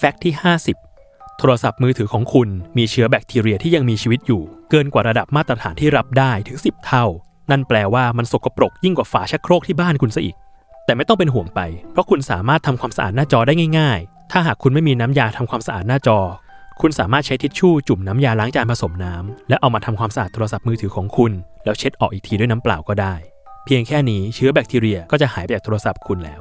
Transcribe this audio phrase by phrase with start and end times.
[0.00, 0.34] แฟกต์ที่
[0.84, 7.04] 50 โทรศัพท์มือถือของคุณมีเชื้อแบคทีเรียที่ยังมีชีวิตอยู่ เกินกว่าระดับมาตรฐานที่รับได้ถึง 10 เท่า
[7.50, 10.36] นั่นแปลว่ามันสกปรกยิ่งกว่าฝาชักโครกที่บ้านคุณซะอีก
[10.84, 11.60] แต่ไม่ต้องเป็นห่วงไป
[11.92, 16.18] เพราะคุณสามารถทำความสะอาดหน้าจอได้ง่าย ๆ ถ้าหากคุณไม่มีน้ำยาทำความสะอาดหน้าจอ
[16.80, 21.32] คุณสามารถใช้ทิชชู่จุ่มน้ำยาล้างจานผสมน้ำแล้วเอามาทำความสะอาดโทรศัพท์มือถือของคุณ
[21.64, 23.14] แล้วเช็ดออกอีกทีด้วยน้ำเปล่าก็ได้
[23.64, 26.40] เพียงแค่นี้เชื้อแบคทีเรียก็จะหายไปจากโทรศัพท์คุณแล้ว